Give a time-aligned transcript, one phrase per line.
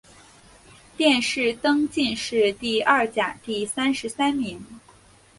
[0.97, 4.59] 殿试登进士第二甲第三十三名。